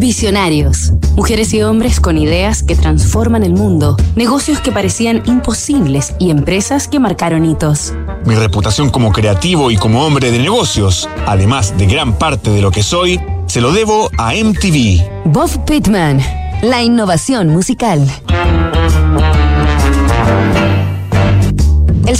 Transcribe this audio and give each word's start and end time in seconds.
Visionarios. 0.00 0.94
Mujeres 1.14 1.52
y 1.52 1.60
hombres 1.60 2.00
con 2.00 2.16
ideas 2.16 2.62
que 2.62 2.74
transforman 2.74 3.42
el 3.42 3.52
mundo, 3.52 3.98
negocios 4.16 4.58
que 4.58 4.72
parecían 4.72 5.22
imposibles 5.26 6.14
y 6.18 6.30
empresas 6.30 6.88
que 6.88 6.98
marcaron 6.98 7.44
hitos. 7.44 7.92
Mi 8.24 8.34
reputación 8.34 8.88
como 8.88 9.12
creativo 9.12 9.70
y 9.70 9.76
como 9.76 10.06
hombre 10.06 10.30
de 10.30 10.38
negocios, 10.38 11.06
además 11.26 11.76
de 11.76 11.84
gran 11.84 12.18
parte 12.18 12.48
de 12.48 12.62
lo 12.62 12.70
que 12.70 12.82
soy, 12.82 13.20
se 13.44 13.60
lo 13.60 13.72
debo 13.72 14.08
a 14.16 14.32
MTV. 14.32 15.26
Bob 15.26 15.66
Pittman, 15.66 16.18
la 16.62 16.82
innovación 16.82 17.48
musical. 17.48 18.00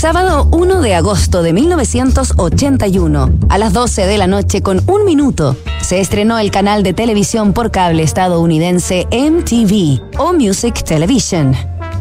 Sábado 0.00 0.48
1 0.50 0.80
de 0.80 0.94
agosto 0.94 1.42
de 1.42 1.52
1981, 1.52 3.32
a 3.50 3.58
las 3.58 3.74
12 3.74 4.06
de 4.06 4.16
la 4.16 4.26
noche 4.26 4.62
con 4.62 4.80
un 4.86 5.04
minuto, 5.04 5.58
se 5.82 6.00
estrenó 6.00 6.38
el 6.38 6.50
canal 6.50 6.82
de 6.82 6.94
televisión 6.94 7.52
por 7.52 7.70
cable 7.70 8.02
estadounidense 8.02 9.06
MTV 9.12 10.00
o 10.18 10.32
Music 10.32 10.84
Television. 10.84 11.54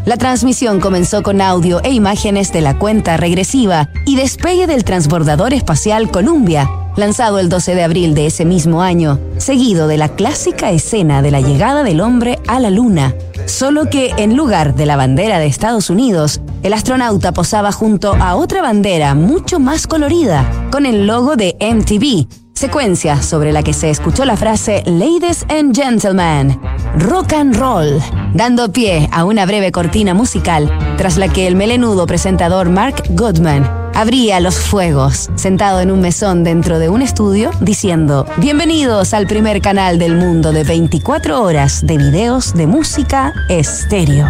La 0.05 0.15
transmisión 0.15 0.79
comenzó 0.79 1.23
con 1.23 1.41
audio 1.41 1.81
e 1.83 1.91
imágenes 1.91 2.53
de 2.53 2.61
la 2.61 2.79
cuenta 2.79 3.17
regresiva 3.17 3.89
y 4.05 4.15
despegue 4.15 4.65
del 4.65 4.85
transbordador 4.85 5.53
espacial 5.53 6.09
Columbia, 6.09 6.69
lanzado 6.95 7.37
el 7.37 7.49
12 7.49 7.75
de 7.75 7.83
abril 7.83 8.15
de 8.15 8.27
ese 8.27 8.45
mismo 8.45 8.81
año, 8.81 9.19
seguido 9.39 9.89
de 9.89 9.97
la 9.97 10.07
clásica 10.07 10.71
escena 10.71 11.21
de 11.21 11.31
la 11.31 11.41
llegada 11.41 11.83
del 11.83 11.99
hombre 11.99 12.39
a 12.47 12.61
la 12.61 12.69
Luna, 12.69 13.13
solo 13.49 13.89
que 13.89 14.13
en 14.17 14.35
lugar 14.35 14.75
de 14.75 14.85
la 14.85 14.95
bandera 14.95 15.39
de 15.39 15.47
Estados 15.47 15.89
Unidos, 15.89 16.41
el 16.63 16.73
astronauta 16.73 17.31
posaba 17.31 17.71
junto 17.71 18.13
a 18.13 18.35
otra 18.35 18.61
bandera 18.61 19.15
mucho 19.15 19.59
más 19.59 19.87
colorida, 19.87 20.49
con 20.71 20.85
el 20.85 21.07
logo 21.07 21.35
de 21.35 21.55
MTV, 21.59 22.27
secuencia 22.53 23.21
sobre 23.21 23.51
la 23.51 23.63
que 23.63 23.73
se 23.73 23.89
escuchó 23.89 24.25
la 24.25 24.37
frase 24.37 24.83
Ladies 24.85 25.45
and 25.49 25.75
Gentlemen, 25.75 26.59
rock 26.97 27.33
and 27.33 27.55
roll, 27.55 27.99
dando 28.33 28.71
pie 28.71 29.09
a 29.11 29.25
una 29.25 29.45
breve 29.45 29.71
cortina 29.71 30.13
musical, 30.13 30.69
tras 30.97 31.17
la 31.17 31.27
que 31.27 31.47
el 31.47 31.55
melenudo 31.55 32.05
presentador 32.05 32.69
Mark 32.69 33.03
Goodman 33.09 33.78
abría 33.93 34.39
los 34.39 34.59
fuegos, 34.59 35.29
sentado 35.35 35.79
en 35.79 35.91
un 35.91 36.01
mesón 36.01 36.43
dentro 36.43 36.79
de 36.79 36.89
un 36.89 37.01
estudio, 37.01 37.51
diciendo, 37.61 38.25
Bienvenidos 38.37 39.13
al 39.13 39.27
primer 39.27 39.61
canal 39.61 39.99
del 39.99 40.15
mundo 40.15 40.51
de 40.51 40.63
24 40.63 41.41
horas 41.41 41.85
de 41.85 41.97
videos 41.97 42.53
de 42.53 42.67
música 42.67 43.33
estéreo. 43.49 44.27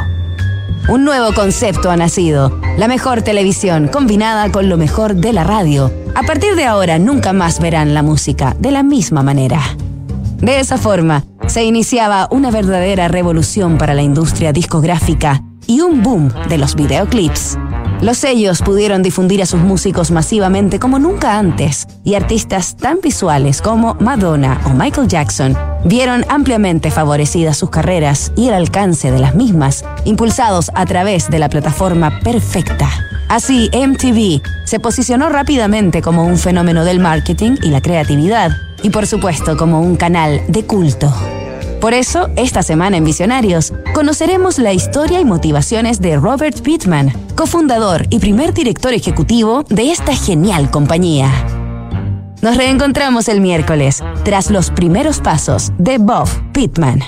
Un 0.88 1.04
nuevo 1.04 1.34
concepto 1.34 1.92
ha 1.92 1.98
nacido, 1.98 2.60
la 2.78 2.88
mejor 2.88 3.22
televisión 3.22 3.88
combinada 3.88 4.52
con 4.52 4.70
lo 4.70 4.78
mejor 4.78 5.16
de 5.16 5.34
la 5.34 5.44
radio. 5.44 5.92
A 6.16 6.24
partir 6.24 6.56
de 6.56 6.66
ahora 6.66 6.98
nunca 6.98 7.34
más 7.34 7.60
verán 7.60 7.94
la 7.94 8.02
música 8.02 8.56
de 8.60 8.72
la 8.72 8.82
misma 8.82 9.22
manera. 9.22 9.62
De 10.38 10.60
esa 10.60 10.78
forma, 10.78 11.26
se 11.48 11.64
iniciaba 11.64 12.28
una 12.32 12.50
verdadera 12.50 13.08
revolución 13.08 13.78
para 13.78 13.94
la 13.94 14.02
industria 14.02 14.54
discográfica 14.54 15.44
y 15.68 15.82
un 15.82 16.02
boom 16.02 16.32
de 16.48 16.58
los 16.58 16.76
videoclips. 16.76 17.58
Los 18.02 18.18
sellos 18.18 18.62
pudieron 18.62 19.04
difundir 19.04 19.42
a 19.42 19.46
sus 19.46 19.60
músicos 19.60 20.10
masivamente 20.10 20.80
como 20.80 21.00
nunca 21.00 21.38
antes, 21.38 21.86
y 22.06 22.16
artistas 22.16 22.78
tan 22.78 23.02
visuales 23.02 23.62
como 23.62 23.96
Madonna 23.96 24.62
o 24.66 24.70
Michael 24.70 25.10
Jackson 25.10 25.58
vieron 25.84 26.26
ampliamente 26.30 26.92
favorecidas 26.92 27.58
sus 27.58 27.70
carreras 27.70 28.32
y 28.38 28.48
el 28.48 28.54
alcance 28.54 29.12
de 29.12 29.20
las 29.20 29.36
mismas, 29.36 29.84
impulsados 30.06 30.72
a 30.76 30.86
través 30.86 31.30
de 31.30 31.40
la 31.40 31.50
plataforma 31.50 32.22
perfecta. 32.22 32.90
Así, 33.28 33.70
MTV 33.74 34.42
se 34.66 34.80
posicionó 34.80 35.28
rápidamente 35.28 36.02
como 36.02 36.26
un 36.26 36.38
fenómeno 36.38 36.86
del 36.86 37.00
marketing 37.00 37.58
y 37.62 37.70
la 37.70 37.82
creatividad, 37.82 38.52
y 38.82 38.92
por 38.92 39.08
supuesto 39.08 39.58
como 39.58 39.82
un 39.82 39.98
canal 39.98 40.42
de 40.48 40.66
culto. 40.66 41.14
Por 41.82 41.94
eso, 41.94 42.30
esta 42.36 42.62
semana 42.62 42.98
en 42.98 43.06
Visionarios, 43.06 43.74
conoceremos 43.94 44.58
la 44.58 44.74
historia 44.74 45.22
y 45.22 45.26
motivaciones 45.26 46.02
de 46.02 46.18
Robert 46.18 46.60
Pittman, 46.62 47.14
cofundador 47.40 48.06
y 48.10 48.20
primer 48.20 48.54
director 48.54 48.94
ejecutivo 48.94 49.64
de 49.70 49.92
esta 49.92 50.14
genial 50.14 50.70
compañía. 50.70 51.32
Nos 52.42 52.58
reencontramos 52.58 53.30
el 53.30 53.40
miércoles, 53.40 54.04
tras 54.26 54.52
los 54.52 54.72
primeros 54.72 55.22
pasos 55.22 55.72
de 55.78 56.00
Bob 56.00 56.28
Pittman. 56.52 57.00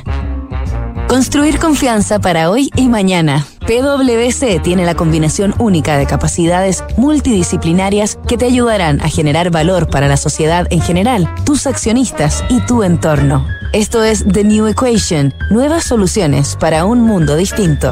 Construir 1.10 1.60
confianza 1.60 2.20
para 2.20 2.50
hoy 2.50 2.70
y 2.78 2.88
mañana. 2.88 3.46
PwC 3.68 4.62
tiene 4.64 4.86
la 4.86 4.96
combinación 4.96 5.54
única 5.60 5.98
de 5.98 6.06
capacidades 6.06 6.82
multidisciplinarias 6.96 8.18
que 8.26 8.38
te 8.38 8.46
ayudarán 8.46 9.02
a 9.02 9.10
generar 9.10 9.52
valor 9.52 9.90
para 9.90 10.08
la 10.08 10.16
sociedad 10.16 10.66
en 10.70 10.80
general, 10.80 11.30
tus 11.44 11.68
accionistas 11.68 12.42
y 12.48 12.62
tu 12.62 12.84
entorno. 12.84 13.46
Esto 13.74 14.02
es 14.02 14.24
The 14.26 14.46
New 14.46 14.68
Equation, 14.68 15.34
nuevas 15.50 15.84
soluciones 15.84 16.56
para 16.56 16.86
un 16.86 17.02
mundo 17.02 17.36
distinto. 17.36 17.92